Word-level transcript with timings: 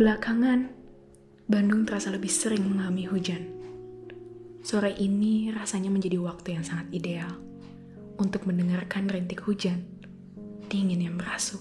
Belakangan, 0.00 0.72
Bandung 1.44 1.84
terasa 1.84 2.08
lebih 2.08 2.32
sering 2.32 2.64
mengalami 2.64 3.04
hujan. 3.04 3.44
Sore 4.64 4.96
ini 4.96 5.52
rasanya 5.52 5.92
menjadi 5.92 6.16
waktu 6.16 6.56
yang 6.56 6.64
sangat 6.64 6.88
ideal 6.88 7.28
untuk 8.16 8.48
mendengarkan 8.48 9.12
rintik 9.12 9.44
hujan, 9.44 9.84
dingin 10.72 11.04
yang 11.04 11.20
merasuk, 11.20 11.60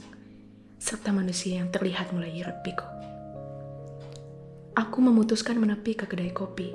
serta 0.80 1.12
manusia 1.12 1.60
yang 1.60 1.68
terlihat 1.68 2.16
mulai 2.16 2.32
hiruk 2.32 2.64
pikuk. 2.64 2.88
Aku 4.72 5.04
memutuskan 5.04 5.60
menepi 5.60 6.00
ke 6.00 6.08
kedai 6.08 6.32
kopi. 6.32 6.72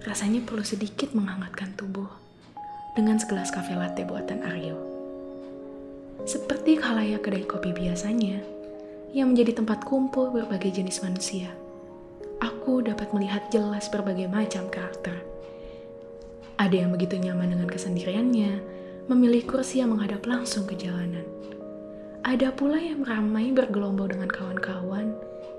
Rasanya 0.00 0.40
perlu 0.48 0.64
sedikit 0.64 1.12
menghangatkan 1.12 1.76
tubuh 1.76 2.08
dengan 2.96 3.20
segelas 3.20 3.52
kafe 3.52 3.76
latte 3.76 4.08
buatan 4.08 4.48
Aryo. 4.48 4.80
Seperti 6.24 6.80
khalayak 6.80 7.20
kedai 7.20 7.44
kopi 7.44 7.76
biasanya, 7.76 8.59
yang 9.10 9.34
menjadi 9.34 9.58
tempat 9.58 9.82
kumpul 9.82 10.30
berbagai 10.30 10.70
jenis 10.70 11.02
manusia. 11.02 11.50
Aku 12.38 12.78
dapat 12.80 13.10
melihat 13.10 13.50
jelas 13.50 13.90
berbagai 13.90 14.30
macam 14.30 14.70
karakter. 14.70 15.18
Ada 16.56 16.86
yang 16.86 16.94
begitu 16.94 17.18
nyaman 17.18 17.56
dengan 17.56 17.66
kesendiriannya, 17.66 18.62
memilih 19.10 19.42
kursi 19.48 19.82
yang 19.82 19.90
menghadap 19.96 20.22
langsung 20.30 20.68
ke 20.68 20.78
jalanan. 20.78 21.26
Ada 22.22 22.54
pula 22.54 22.78
yang 22.78 23.02
ramai 23.02 23.50
bergelombol 23.50 24.06
dengan 24.12 24.30
kawan-kawan, 24.30 25.16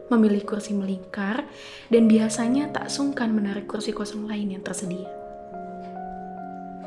memilih 0.07 0.45
kursi 0.47 0.71
melingkar, 0.71 1.43
dan 1.91 2.07
biasanya 2.07 2.71
tak 2.71 2.87
sungkan 2.87 3.33
menarik 3.35 3.67
kursi 3.67 3.91
kosong 3.91 4.29
lain 4.29 4.55
yang 4.55 4.63
tersedia. 4.63 5.09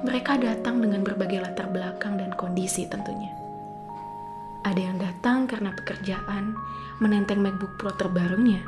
Mereka 0.05 0.41
datang 0.41 0.81
dengan 0.81 1.05
berbagai 1.05 1.43
latar 1.43 1.69
belakang 1.69 2.21
dan 2.21 2.33
kondisi 2.37 2.87
tentunya 2.89 3.44
ada 4.65 4.81
yang 4.81 4.97
datang 4.97 5.45
karena 5.45 5.77
pekerjaan, 5.77 6.57
menenteng 6.99 7.45
MacBook 7.45 7.77
Pro 7.77 7.93
terbarunya. 7.93 8.65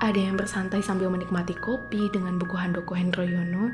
Ada 0.00 0.18
yang 0.18 0.40
bersantai 0.40 0.80
sambil 0.80 1.12
menikmati 1.12 1.54
kopi 1.54 2.08
dengan 2.10 2.40
buku 2.40 2.56
Handoko 2.56 2.96
Hendroyono. 2.96 3.70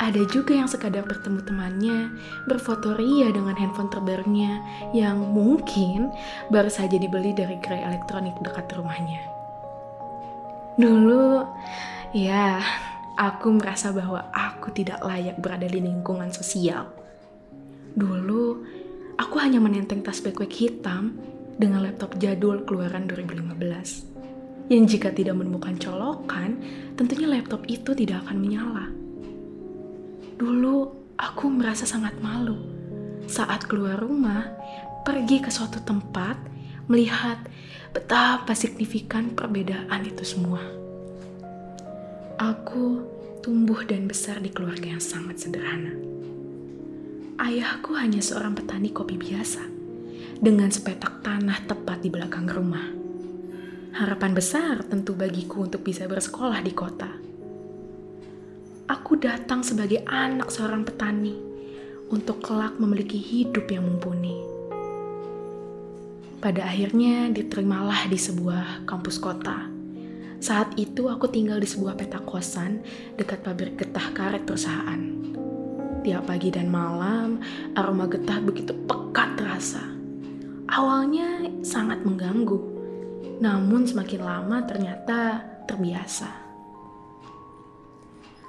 Ada 0.00 0.24
juga 0.32 0.56
yang 0.56 0.64
sekadar 0.64 1.04
bertemu 1.04 1.44
temannya, 1.44 1.98
berfoto 2.48 2.96
ria 2.96 3.28
dengan 3.28 3.52
handphone 3.52 3.92
terbarunya 3.92 4.64
yang 4.96 5.20
mungkin 5.20 6.08
baru 6.48 6.72
saja 6.72 6.96
dibeli 6.96 7.36
dari 7.36 7.60
gerai 7.60 7.84
elektronik 7.84 8.32
dekat 8.40 8.64
rumahnya. 8.72 9.20
Dulu, 10.80 11.44
ya, 12.16 12.64
aku 13.20 13.60
merasa 13.60 13.92
bahwa 13.92 14.32
aku 14.32 14.72
tidak 14.72 15.04
layak 15.04 15.36
berada 15.36 15.68
di 15.68 15.84
lingkungan 15.84 16.32
sosial. 16.32 16.88
Dulu, 17.92 18.64
Aku 19.20 19.36
hanya 19.36 19.60
menenteng 19.60 20.00
tas 20.00 20.24
backpack 20.24 20.48
hitam 20.48 21.12
dengan 21.60 21.84
laptop 21.84 22.16
jadul 22.16 22.64
keluaran 22.64 23.04
2015. 23.04 24.72
Yang 24.72 24.96
jika 24.96 25.12
tidak 25.12 25.36
menemukan 25.36 25.76
colokan, 25.76 26.56
tentunya 26.96 27.28
laptop 27.28 27.68
itu 27.68 27.92
tidak 27.92 28.24
akan 28.24 28.40
menyala. 28.40 28.88
Dulu 30.40 30.76
aku 31.20 31.52
merasa 31.52 31.84
sangat 31.84 32.16
malu 32.24 32.56
saat 33.28 33.68
keluar 33.68 34.00
rumah, 34.00 34.56
pergi 35.04 35.44
ke 35.44 35.52
suatu 35.52 35.84
tempat, 35.84 36.40
melihat 36.88 37.44
betapa 37.92 38.56
signifikan 38.56 39.36
perbedaan 39.36 40.00
itu 40.00 40.24
semua. 40.24 40.64
Aku 42.40 43.04
tumbuh 43.44 43.84
dan 43.84 44.08
besar 44.08 44.40
di 44.40 44.48
keluarga 44.48 44.96
yang 44.96 45.04
sangat 45.04 45.44
sederhana 45.44 46.19
Ayahku 47.40 47.96
hanya 47.96 48.20
seorang 48.20 48.52
petani 48.52 48.92
kopi 48.92 49.16
biasa, 49.16 49.64
dengan 50.44 50.68
sepetak 50.68 51.24
tanah 51.24 51.64
tepat 51.64 52.04
di 52.04 52.12
belakang 52.12 52.44
rumah. 52.44 52.84
Harapan 53.96 54.36
besar 54.36 54.84
tentu 54.84 55.16
bagiku 55.16 55.64
untuk 55.64 55.80
bisa 55.80 56.04
bersekolah 56.04 56.60
di 56.60 56.76
kota. 56.76 57.08
Aku 58.92 59.16
datang 59.16 59.64
sebagai 59.64 60.04
anak 60.04 60.52
seorang 60.52 60.84
petani 60.84 61.32
untuk 62.12 62.44
kelak 62.44 62.76
memiliki 62.76 63.16
hidup 63.16 63.72
yang 63.72 63.88
mumpuni. 63.88 64.36
Pada 66.44 66.68
akhirnya 66.68 67.32
diterimalah 67.32 68.04
di 68.12 68.20
sebuah 68.20 68.84
kampus 68.84 69.16
kota. 69.16 69.64
Saat 70.44 70.76
itu 70.76 71.08
aku 71.08 71.24
tinggal 71.32 71.56
di 71.56 71.64
sebuah 71.64 71.96
petak 71.96 72.28
kosan 72.28 72.84
dekat 73.16 73.40
pabrik 73.40 73.80
getah 73.80 74.12
karet 74.12 74.44
perusahaan. 74.44 75.20
Tiap 76.00 76.32
pagi 76.32 76.48
dan 76.48 76.72
malam, 76.72 77.19
aroma 77.74 78.06
getah 78.06 78.40
begitu 78.42 78.72
pekat 78.86 79.36
terasa. 79.36 79.82
Awalnya 80.70 81.60
sangat 81.66 82.06
mengganggu, 82.06 82.58
namun 83.42 83.84
semakin 83.84 84.20
lama 84.22 84.62
ternyata 84.64 85.42
terbiasa. 85.66 86.30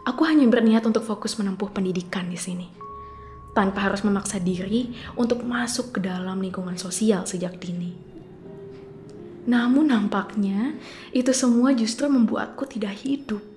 Aku 0.01 0.25
hanya 0.25 0.49
berniat 0.49 0.81
untuk 0.85 1.05
fokus 1.05 1.37
menempuh 1.37 1.69
pendidikan 1.69 2.25
di 2.25 2.37
sini, 2.37 2.65
tanpa 3.53 3.85
harus 3.89 4.01
memaksa 4.01 4.41
diri 4.41 4.93
untuk 5.13 5.45
masuk 5.45 5.97
ke 5.97 5.99
dalam 6.01 6.41
lingkungan 6.41 6.77
sosial 6.79 7.25
sejak 7.29 7.61
dini. 7.61 7.93
Namun 9.45 9.89
nampaknya 9.89 10.77
itu 11.13 11.33
semua 11.33 11.73
justru 11.73 12.05
membuatku 12.05 12.65
tidak 12.69 13.01
hidup. 13.01 13.50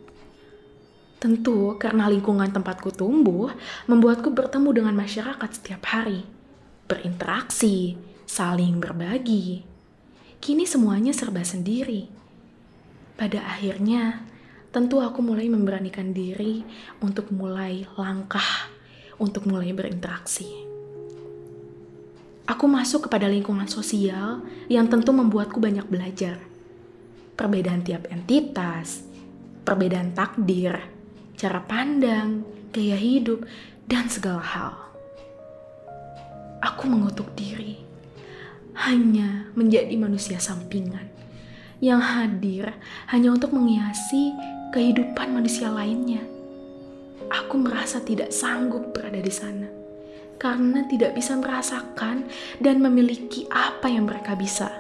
Tentu 1.24 1.80
karena 1.80 2.04
lingkungan 2.12 2.52
tempatku 2.52 2.92
tumbuh 2.92 3.48
membuatku 3.88 4.28
bertemu 4.28 4.76
dengan 4.76 4.92
masyarakat 4.92 5.50
setiap 5.56 5.80
hari, 5.88 6.20
berinteraksi, 6.84 7.96
saling 8.28 8.76
berbagi. 8.76 9.64
Kini 10.36 10.68
semuanya 10.68 11.16
serba 11.16 11.40
sendiri. 11.40 12.12
Pada 13.16 13.40
akhirnya, 13.40 14.20
tentu 14.68 15.00
aku 15.00 15.24
mulai 15.24 15.48
memberanikan 15.48 16.12
diri 16.12 16.60
untuk 17.00 17.32
mulai 17.32 17.88
langkah, 17.96 18.68
untuk 19.16 19.48
mulai 19.48 19.72
berinteraksi. 19.72 20.52
Aku 22.44 22.68
masuk 22.68 23.08
kepada 23.08 23.32
lingkungan 23.32 23.64
sosial 23.64 24.44
yang 24.68 24.92
tentu 24.92 25.16
membuatku 25.16 25.56
banyak 25.56 25.88
belajar. 25.88 26.36
Perbedaan 27.32 27.80
tiap 27.80 28.12
entitas, 28.12 29.08
perbedaan 29.64 30.12
takdir, 30.12 30.92
cara 31.34 31.58
pandang, 31.66 32.46
gaya 32.70 32.94
hidup, 32.94 33.42
dan 33.90 34.06
segala 34.06 34.42
hal. 34.42 34.74
Aku 36.64 36.88
mengutuk 36.88 37.34
diri 37.36 37.76
hanya 38.74 39.46
menjadi 39.54 39.94
manusia 39.94 40.40
sampingan 40.42 41.06
yang 41.78 42.00
hadir 42.00 42.74
hanya 43.12 43.30
untuk 43.34 43.52
menghiasi 43.52 44.32
kehidupan 44.72 45.30
manusia 45.36 45.68
lainnya. 45.68 46.24
Aku 47.28 47.60
merasa 47.60 48.00
tidak 48.00 48.32
sanggup 48.32 48.96
berada 48.96 49.20
di 49.20 49.30
sana 49.30 49.68
karena 50.40 50.86
tidak 50.88 51.14
bisa 51.14 51.36
merasakan 51.36 52.26
dan 52.58 52.80
memiliki 52.80 53.46
apa 53.52 53.86
yang 53.90 54.08
mereka 54.08 54.34
bisa. 54.34 54.72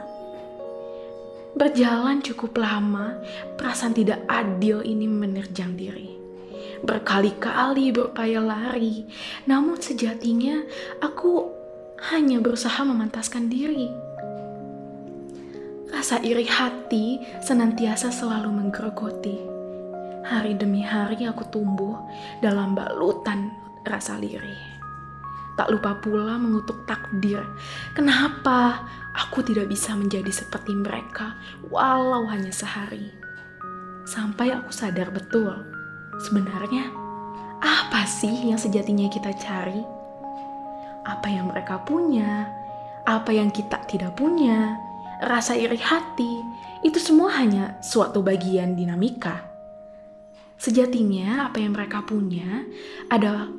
Berjalan 1.54 2.18
cukup 2.18 2.58
lama, 2.58 3.14
perasaan 3.54 3.94
tidak 3.94 4.26
adil 4.26 4.82
ini 4.82 5.06
menerjang 5.06 5.78
diri 5.78 6.23
berkali-kali 6.84 7.90
berupaya 7.90 8.44
lari, 8.44 9.08
namun 9.48 9.80
sejatinya 9.80 10.60
aku 11.00 11.48
hanya 12.12 12.38
berusaha 12.44 12.84
memantaskan 12.84 13.48
diri. 13.48 13.88
Rasa 15.88 16.20
iri 16.20 16.44
hati 16.44 17.18
senantiasa 17.40 18.12
selalu 18.12 18.50
menggerogoti. 18.52 19.38
Hari 20.24 20.56
demi 20.56 20.84
hari 20.84 21.24
aku 21.24 21.48
tumbuh 21.48 21.96
dalam 22.40 22.76
balutan 22.76 23.52
rasa 23.84 24.16
lirih. 24.20 24.74
Tak 25.54 25.70
lupa 25.70 25.94
pula 26.02 26.34
mengutuk 26.34 26.82
takdir. 26.84 27.40
Kenapa 27.94 28.84
aku 29.14 29.46
tidak 29.46 29.70
bisa 29.70 29.94
menjadi 29.94 30.32
seperti 30.34 30.74
mereka 30.74 31.38
walau 31.70 32.26
hanya 32.26 32.50
sehari? 32.50 33.14
Sampai 34.04 34.50
aku 34.50 34.74
sadar 34.74 35.14
betul 35.14 35.73
Sebenarnya, 36.22 36.94
apa 37.58 38.06
sih 38.06 38.50
yang 38.50 38.60
sejatinya 38.60 39.10
kita 39.10 39.34
cari? 39.34 39.82
Apa 41.04 41.26
yang 41.26 41.50
mereka 41.50 41.82
punya? 41.82 42.46
Apa 43.04 43.34
yang 43.34 43.50
kita 43.50 43.82
tidak 43.90 44.14
punya? 44.14 44.78
Rasa 45.24 45.58
iri 45.58 45.78
hati, 45.80 46.40
itu 46.86 47.00
semua 47.00 47.34
hanya 47.34 47.80
suatu 47.80 48.22
bagian 48.22 48.76
dinamika. 48.78 49.42
Sejatinya, 50.60 51.50
apa 51.50 51.58
yang 51.60 51.74
mereka 51.74 52.04
punya 52.06 52.62
adalah 53.10 53.50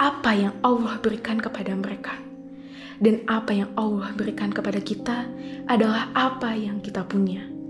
apa 0.00 0.30
yang 0.34 0.54
Allah 0.64 0.98
berikan 0.98 1.38
kepada 1.38 1.76
mereka, 1.76 2.16
dan 2.98 3.22
apa 3.30 3.52
yang 3.54 3.70
Allah 3.78 4.10
berikan 4.16 4.50
kepada 4.50 4.82
kita 4.82 5.28
adalah 5.68 6.10
apa 6.16 6.56
yang 6.56 6.82
kita 6.82 7.06
punya. 7.06 7.61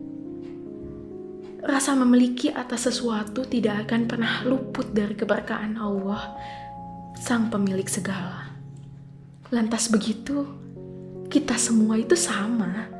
Rasa 1.63 1.95
memiliki 1.95 2.51
atas 2.51 2.91
sesuatu 2.91 3.47
tidak 3.47 3.87
akan 3.87 4.11
pernah 4.11 4.43
luput 4.43 4.91
dari 4.91 5.15
keberkahan 5.15 5.79
Allah, 5.79 6.35
Sang 7.23 7.55
Pemilik 7.55 7.87
segala. 7.87 8.51
Lantas 9.55 9.87
begitu, 9.87 10.43
kita 11.31 11.55
semua 11.55 12.03
itu 12.03 12.19
sama, 12.19 12.91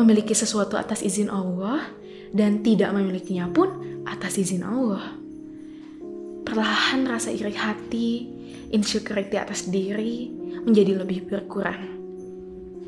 memiliki 0.00 0.32
sesuatu 0.32 0.80
atas 0.80 1.04
izin 1.04 1.28
Allah 1.28 1.92
dan 2.32 2.64
tidak 2.64 2.88
memilikinya 2.96 3.52
pun 3.52 4.00
atas 4.08 4.40
izin 4.40 4.64
Allah. 4.64 5.20
Perlahan 6.48 7.04
rasa 7.04 7.28
iri 7.28 7.52
hati, 7.52 8.24
insecurity 8.72 9.36
atas 9.36 9.68
diri 9.68 10.32
menjadi 10.64 11.04
lebih 11.04 11.28
berkurang. 11.28 12.00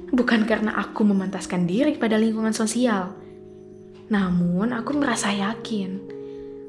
Bukan 0.08 0.48
karena 0.48 0.72
aku 0.80 1.04
memantaskan 1.04 1.68
diri 1.68 2.00
pada 2.00 2.16
lingkungan 2.16 2.56
sosial, 2.56 3.12
namun 4.12 4.76
aku 4.76 4.92
merasa 4.92 5.32
yakin, 5.32 5.96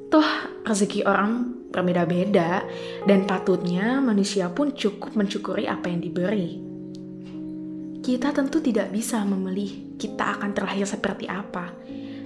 toh 0.08 0.24
rezeki 0.64 1.04
orang 1.04 1.60
berbeda-beda 1.76 2.64
dan 3.04 3.28
patutnya 3.28 4.00
manusia 4.00 4.48
pun 4.48 4.72
cukup 4.72 5.12
mencukuri 5.12 5.68
apa 5.68 5.92
yang 5.92 6.00
diberi. 6.00 6.64
Kita 8.00 8.32
tentu 8.32 8.64
tidak 8.64 8.96
bisa 8.96 9.28
memilih 9.28 10.00
kita 10.00 10.40
akan 10.40 10.56
terlahir 10.56 10.88
seperti 10.88 11.28
apa, 11.28 11.76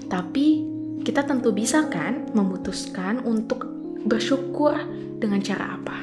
tapi 0.05 0.61
kita 1.01 1.25
tentu 1.25 1.49
bisa 1.49 1.89
kan 1.89 2.29
memutuskan 2.37 3.25
untuk 3.25 3.65
bersyukur 4.05 4.77
dengan 5.17 5.41
cara 5.41 5.81
apa. 5.81 5.97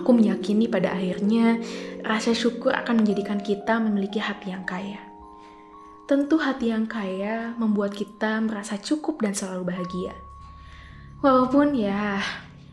Aku 0.00 0.16
meyakini 0.16 0.64
pada 0.64 0.96
akhirnya 0.96 1.60
rasa 2.06 2.32
syukur 2.32 2.72
akan 2.72 3.04
menjadikan 3.04 3.42
kita 3.42 3.76
memiliki 3.82 4.16
hati 4.16 4.54
yang 4.54 4.64
kaya. 4.64 5.09
Tentu 6.10 6.42
hati 6.42 6.74
yang 6.74 6.90
kaya 6.90 7.54
membuat 7.54 7.94
kita 7.94 8.42
merasa 8.42 8.74
cukup 8.82 9.22
dan 9.22 9.30
selalu 9.30 9.70
bahagia. 9.70 10.10
Walaupun 11.22 11.78
ya, 11.78 12.18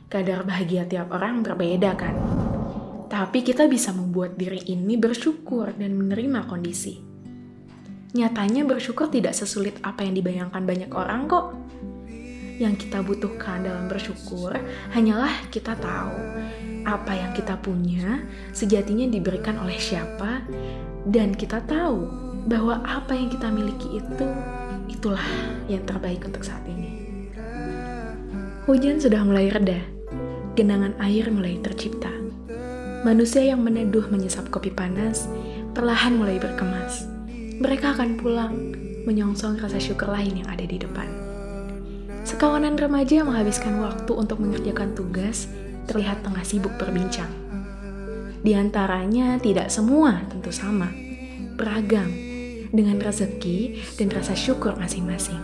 kadar 0.09 0.41
bahagia 0.41 0.89
tiap 0.89 1.13
orang 1.13 1.45
berbeda 1.45 1.93
kan. 1.93 2.17
Tapi 3.05 3.45
kita 3.45 3.69
bisa 3.69 3.93
membuat 3.93 4.41
diri 4.41 4.65
ini 4.73 4.97
bersyukur 4.97 5.69
dan 5.77 5.93
menerima 5.93 6.49
kondisi. 6.49 6.97
Nyatanya 8.17 8.65
bersyukur 8.65 9.13
tidak 9.13 9.37
sesulit 9.37 9.77
apa 9.85 10.01
yang 10.01 10.17
dibayangkan 10.17 10.63
banyak 10.65 10.89
orang 10.97 11.29
kok. 11.29 11.53
Yang 12.57 12.89
kita 12.89 13.05
butuhkan 13.05 13.61
dalam 13.61 13.85
bersyukur 13.85 14.57
hanyalah 14.97 15.45
kita 15.53 15.77
tahu 15.77 16.41
apa 16.89 17.13
yang 17.13 17.37
kita 17.37 17.53
punya 17.61 18.25
sejatinya 18.49 19.05
diberikan 19.05 19.61
oleh 19.61 19.77
siapa 19.77 20.41
dan 21.05 21.37
kita 21.37 21.61
tahu 21.61 22.25
bahwa 22.47 22.79
apa 22.87 23.11
yang 23.11 23.27
kita 23.27 23.51
miliki 23.51 23.99
itu 23.99 24.27
itulah 24.87 25.27
yang 25.67 25.83
terbaik 25.83 26.23
untuk 26.23 26.47
saat 26.47 26.63
ini. 26.65 26.95
Hujan 28.63 28.99
sudah 28.99 29.23
mulai 29.23 29.51
reda, 29.51 29.79
genangan 30.55 30.95
air 31.03 31.27
mulai 31.31 31.59
tercipta. 31.59 32.11
Manusia 33.03 33.43
yang 33.43 33.63
meneduh 33.63 34.07
menyesap 34.11 34.51
kopi 34.51 34.71
panas 34.71 35.27
perlahan 35.71 36.17
mulai 36.17 36.39
berkemas. 36.41 37.05
Mereka 37.61 37.95
akan 37.95 38.19
pulang 38.19 38.53
menyongsong 39.07 39.61
rasa 39.61 39.79
syukur 39.79 40.11
lain 40.11 40.43
yang 40.43 40.49
ada 40.51 40.67
di 40.67 40.75
depan. 40.81 41.07
Sekawanan 42.27 42.75
remaja 42.75 43.23
menghabiskan 43.23 43.79
waktu 43.79 44.11
untuk 44.11 44.43
mengerjakan 44.43 44.91
tugas 44.91 45.47
terlihat 45.87 46.27
tengah 46.27 46.43
sibuk 46.43 46.75
berbincang. 46.75 47.31
Di 48.43 48.51
antaranya 48.51 49.39
tidak 49.39 49.71
semua 49.71 50.27
tentu 50.27 50.51
sama, 50.51 50.91
beragam, 51.55 52.26
dengan 52.71 52.99
rezeki 52.99 53.81
dan 53.99 54.11
rasa 54.11 54.33
syukur 54.33 54.75
masing-masing. 54.75 55.39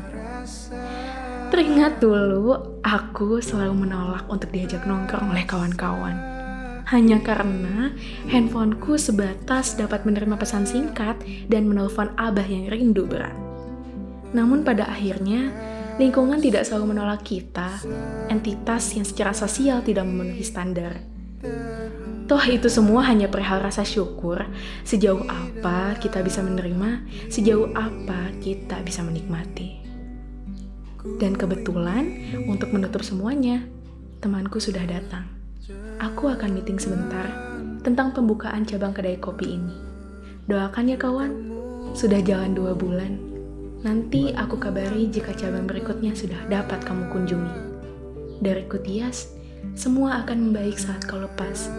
Teringat 1.54 2.02
dulu, 2.02 2.82
aku 2.82 3.38
selalu 3.38 3.86
menolak 3.86 4.26
untuk 4.26 4.50
diajak 4.50 4.90
nongkrong 4.90 5.30
oleh 5.30 5.46
kawan-kawan. 5.46 6.18
Hanya 6.90 7.22
karena 7.22 7.94
handphoneku 8.28 8.98
sebatas 8.98 9.78
dapat 9.78 10.04
menerima 10.04 10.36
pesan 10.36 10.66
singkat 10.66 11.16
dan 11.48 11.70
menelpon 11.70 12.10
abah 12.18 12.44
yang 12.44 12.68
rindu 12.74 13.06
berat. 13.06 13.38
Namun 14.34 14.66
pada 14.66 14.90
akhirnya, 14.90 15.54
lingkungan 16.02 16.42
tidak 16.42 16.66
selalu 16.66 16.98
menolak 16.98 17.22
kita, 17.22 17.86
entitas 18.34 18.98
yang 18.98 19.06
secara 19.06 19.32
sosial 19.32 19.86
tidak 19.86 20.10
memenuhi 20.10 20.42
standar. 20.42 21.06
Toh 22.34 22.50
itu 22.50 22.66
semua 22.66 23.06
hanya 23.06 23.30
perihal 23.30 23.62
rasa 23.62 23.86
syukur, 23.86 24.42
sejauh 24.82 25.22
apa 25.30 25.94
kita 26.02 26.26
bisa 26.26 26.42
menerima, 26.42 27.06
sejauh 27.30 27.70
apa 27.78 28.34
kita 28.42 28.82
bisa 28.82 29.06
menikmati. 29.06 29.78
Dan 31.22 31.38
kebetulan, 31.38 32.10
untuk 32.50 32.74
menutup 32.74 33.06
semuanya, 33.06 33.62
temanku 34.18 34.58
sudah 34.58 34.82
datang. 34.82 35.30
Aku 36.02 36.26
akan 36.26 36.58
meeting 36.58 36.82
sebentar 36.82 37.30
tentang 37.86 38.18
pembukaan 38.18 38.66
cabang 38.66 38.98
kedai 38.98 39.22
kopi 39.22 39.54
ini. 39.54 39.78
Doakan 40.50 40.90
ya 40.90 40.98
kawan, 40.98 41.54
sudah 41.94 42.18
jalan 42.26 42.58
dua 42.58 42.74
bulan. 42.74 43.14
Nanti 43.86 44.34
aku 44.34 44.58
kabari 44.58 45.06
jika 45.06 45.38
cabang 45.38 45.70
berikutnya 45.70 46.18
sudah 46.18 46.50
dapat 46.50 46.82
kamu 46.82 47.14
kunjungi. 47.14 47.56
Dari 48.42 48.66
Kutias, 48.66 49.33
semua 49.74 50.22
akan 50.22 50.52
membaik 50.52 50.78
saat 50.78 51.02
kau 51.10 51.18
lepas, 51.18 51.72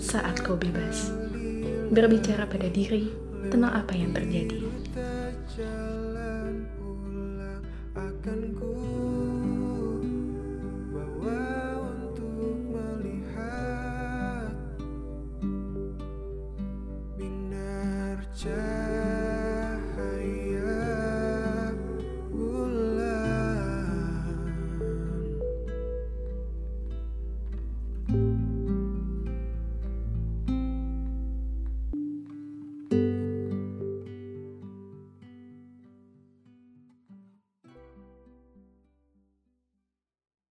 saat 0.00 0.40
kau 0.40 0.56
bebas. 0.56 1.12
Berbicara 1.92 2.48
pada 2.48 2.72
diri 2.72 3.12
tentang 3.52 3.76
apa 3.76 3.92
yang 3.92 4.16
terjadi. 4.16 4.71